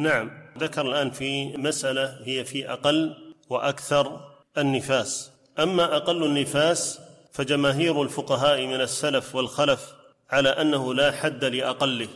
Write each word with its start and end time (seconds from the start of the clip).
نعم. 0.00 0.30
ذكر 0.58 0.86
الآن 0.86 1.10
في 1.10 1.56
مسألة 1.56 2.20
هي 2.24 2.44
في 2.44 2.72
أقل 2.72 3.14
وأكثر 3.50 4.20
النفاس. 4.58 5.30
أما 5.58 5.96
أقل 5.96 6.24
النفاس 6.24 7.00
فجماهير 7.32 8.02
الفقهاء 8.02 8.66
من 8.66 8.80
السلف 8.80 9.34
والخلف 9.34 9.92
على 10.30 10.48
أنه 10.48 10.94
لا 10.94 11.12
حد 11.12 11.44
لأقله 11.44 12.08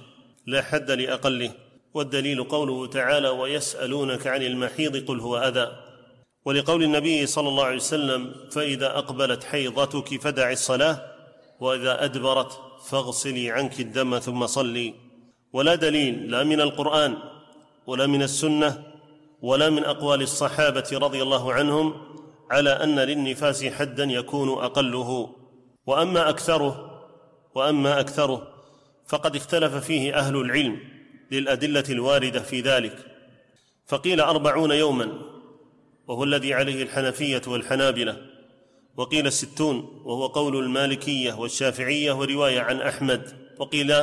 لا 0.46 0.62
حد 0.62 0.90
لأقله. 0.90 1.50
والدليل 1.94 2.44
قوله 2.44 2.86
تعالى 2.86 3.28
ويسألونك 3.28 4.26
عن 4.26 4.42
المحيض 4.42 5.08
قل 5.08 5.20
هو 5.20 5.38
أذى 5.38 5.76
ولقول 6.44 6.82
النبي 6.82 7.26
صلى 7.26 7.48
الله 7.48 7.64
عليه 7.64 7.76
وسلم 7.76 8.34
فإذا 8.50 8.98
أقبلت 8.98 9.44
حيضتك 9.44 10.20
فدع 10.20 10.52
الصلاة 10.52 11.02
وإذا 11.60 12.04
أدبرت 12.04 12.58
فاغسلي 12.88 13.50
عنك 13.50 13.80
الدم 13.80 14.18
ثم 14.18 14.46
صلي 14.46 14.94
ولا 15.52 15.74
دليل 15.74 16.30
لا 16.30 16.44
من 16.44 16.60
القرآن. 16.60 17.16
ولا 17.86 18.06
من 18.06 18.22
السنة 18.22 18.82
ولا 19.42 19.70
من 19.70 19.84
أقوال 19.84 20.22
الصحابة 20.22 20.84
رضي 20.92 21.22
الله 21.22 21.52
عنهم 21.52 21.94
على 22.50 22.70
أن 22.70 22.98
للنفاس 22.98 23.64
حدا 23.64 24.04
يكون 24.04 24.48
أقله. 24.48 25.34
وأما 25.86 26.28
أكثره 26.28 26.90
وأما 27.54 28.00
أكثره 28.00 28.48
فقد 29.06 29.36
اختلف 29.36 29.74
فيه 29.74 30.18
أهل 30.18 30.36
العلم 30.36 30.78
للأدلة 31.30 31.84
الواردة 31.90 32.40
في 32.40 32.60
ذلك. 32.60 32.96
فقيل 33.86 34.20
أربعون 34.20 34.70
يوما 34.70 35.12
وهو 36.06 36.24
الذي 36.24 36.54
عليه 36.54 36.82
الحنفية 36.82 37.42
والحنابلة 37.46 38.16
وقيل 38.96 39.32
ستون 39.32 40.02
وهو 40.04 40.26
قول 40.26 40.56
المالكية 40.56 41.32
والشافعية 41.32 42.12
ورواية 42.12 42.60
عن 42.60 42.80
أحمد 42.80 43.32
وقيل 43.58 43.94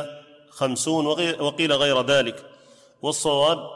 خمسون 0.50 1.06
وقيل 1.40 1.72
غير 1.72 2.06
ذلك. 2.06 2.51
والصواب 3.02 3.70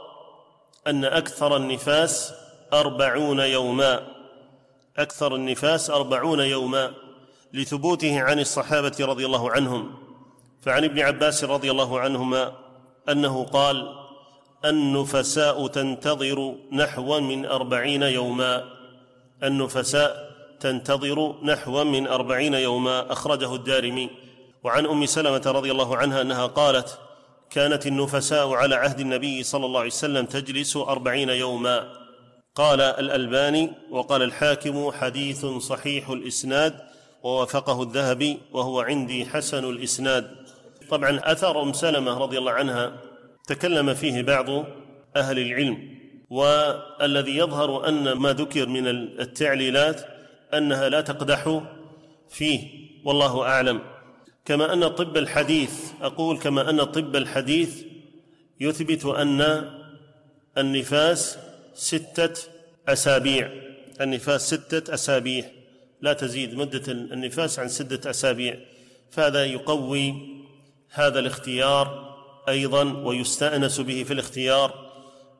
أن 0.87 1.05
أكثر 1.05 1.57
النفاس 1.57 2.33
أربعون 2.73 3.41
يوما 3.41 4.07
أكثر 4.99 5.35
النفاس 5.35 5.91
أربعون 5.91 6.41
يوما 6.41 6.93
لثبوته 7.53 8.21
عن 8.21 8.41
الصحابة 8.41 8.97
رضي 9.01 9.27
الله 9.27 9.51
عنهم. 9.51 9.95
فعن 10.63 10.85
ابن 10.85 11.01
عباس 11.01 11.45
رضي 11.45 11.71
الله 11.71 12.01
عنهما 12.01 12.53
أنه 13.09 13.45
قال 13.45 13.95
النفساء 14.65 15.67
تنتظر 15.67 16.55
نحو 16.73 17.21
من 17.21 17.47
أربعين 17.47 18.03
يوما 18.03 18.65
النفساء 19.43 20.37
تنتظر 20.61 21.35
نحو 21.43 21.85
من 21.85 22.07
أربعين 22.07 22.55
يوما 22.55 23.13
أخرجه 23.13 23.55
الدارمي. 23.55 24.11
وعن 24.65 24.87
أم 24.87 25.07
سلمة 25.07 25.43
رضي 25.47 25.71
الله 25.71 25.97
عنها 25.97 26.21
أنها 26.21 26.47
قالت 26.47 26.99
كانت 27.51 27.87
النفساء 27.87 28.53
على 28.53 28.75
عهد 28.75 29.01
النبي 29.01 29.43
صلى 29.43 29.67
الله 29.67 29.81
عليه 29.81 29.91
وسلم 29.91 30.27
تجلس 30.27 30.77
أربعين 30.77 31.29
يوما. 31.29 31.93
قال 32.55 32.81
الألباني 32.81 33.73
وقال 33.91 34.23
الحاكم 34.23 34.91
حديث 34.91 35.47
صحيح 35.47 36.11
الإسناد 36.11 36.75
ووافقه 37.23 37.83
الذهبي 37.83 38.39
وهو 38.53 38.81
عندي 38.81 39.27
حسن 39.27 39.65
الإسناد. 39.65 40.31
طبعا 40.91 41.21
أثر 41.23 41.63
أم 41.63 41.73
سلمة 41.73 42.19
رضي 42.19 42.39
الله 42.39 42.53
عنها 42.53 42.93
تكلم 43.47 43.95
فيه 43.95 44.23
بعض 44.23 44.49
أهل 45.17 45.39
العلم 45.39 45.97
والذي 46.31 47.37
يظهر 47.37 47.89
أن 47.89 48.13
ما 48.13 48.33
ذكر 48.33 48.69
من 48.69 48.87
التعليلات 49.21 50.01
أنها 50.55 50.89
لا 50.89 51.01
تقدح 51.01 51.61
فيه 52.31 52.61
والله 53.05 53.43
أعلم. 53.43 53.81
كما 54.47 54.73
أن 54.73 54.83
الطب 54.83 55.17
الحديث 55.17 55.71
أقول 56.03 56.39
كما 56.39 56.71
أن 56.71 56.81
الطب 56.81 57.17
الحديث 57.17 57.83
يثبت 58.61 59.05
أن 59.05 59.71
النفاس 60.59 61.39
ستة 61.75 62.51
أسابيع. 62.89 63.51
النفاس 64.01 64.55
ستة 64.55 64.95
أسابيع. 64.95 65.45
لا 66.01 66.13
تزيد 66.13 66.55
مدة 66.55 66.93
النفاس 66.93 67.59
عن 67.59 67.69
ستة 67.69 68.11
أسابيع. 68.11 68.59
فهذا 69.11 69.45
يقوي 69.45 70.15
هذا 70.91 71.19
الاختيار 71.19 72.17
أيضا 72.49 72.83
ويستأنس 72.83 73.81
به 73.81 74.03
في 74.03 74.13
الاختيار. 74.13 74.91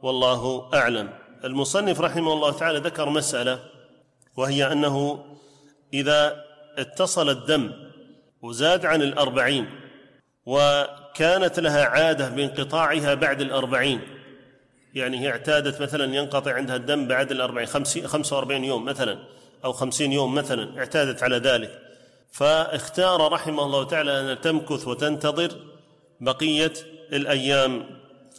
والله 0.03 0.71
أعلم. 0.75 1.11
المصنف 1.45 2.01
رحمه 2.01 2.33
الله 2.33 2.53
تعالى 2.53 2.79
ذكر 2.79 3.11
مسألة 3.11 3.61
وهي 4.37 4.73
أنه 4.73 5.25
إذا 5.95 6.45
اتصل 6.79 7.31
الدم 7.31 7.86
وزاد 8.43 8.87
عن 8.87 9.03
الأربعين 9.03 9.67
وكانت 10.47 11.61
لها 11.61 11.85
عادة 11.85 12.29
بانقطاعها 12.29 13.15
بعد 13.15 13.41
الأربعين. 13.41 14.01
يعني 14.95 15.21
هي 15.21 15.31
اعتادت 15.31 15.83
مثلا 15.83 16.15
ينقطع 16.15 16.55
عندها 16.55 16.77
الدم 16.77 17.09
بعد 17.09 17.31
الأربعين 17.31 17.67
خمسة 18.07 18.37
وأربعين 18.37 18.65
يوم 18.65 18.85
مثلا 18.85 19.19
أو 19.65 19.73
خمسين 19.73 20.13
يوم 20.13 20.35
مثلا 20.35 20.79
اعتادت 20.79 21.23
على 21.23 21.37
ذلك. 21.37 21.81
فاختار 22.33 23.33
رحمه 23.33 23.65
الله 23.65 23.85
تعالى 23.85 24.21
أن 24.21 24.41
تمكث 24.41 24.89
وتنتظر 24.89 25.51
بقية 26.21 26.73
الأيام. 27.13 27.87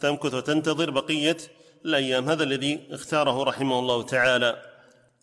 تمكث 0.00 0.34
وتنتظر 0.34 0.90
بقية 0.90 1.36
الأيام. 1.84 2.28
هذا 2.28 2.44
الذي 2.44 2.80
اختاره 2.90 3.44
رحمه 3.44 3.78
الله 3.78 4.02
تعالى. 4.02 4.62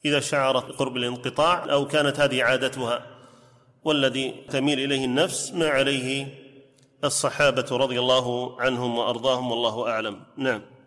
إذا 0.05 0.19
شعرت 0.19 0.65
بقرب 0.65 0.97
الانقطاع 0.97 1.71
أو 1.71 1.87
كانت 1.87 2.19
هذه 2.19 2.43
عادتها. 2.43 3.14
والذي 3.85 4.35
تميل 4.49 4.79
إليه 4.79 5.05
النفس 5.05 5.53
ما 5.53 5.67
عليه 5.67 6.27
الصحابة 7.03 7.65
رضي 7.71 7.99
الله 7.99 8.61
عنهم 8.61 8.97
وأرضاهم 8.97 9.51
والله 9.51 9.89
أعلم. 9.89 10.19
نعم. 10.37 10.61